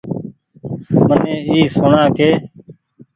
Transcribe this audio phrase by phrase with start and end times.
[1.07, 2.29] مني اي سوڻآ ڪي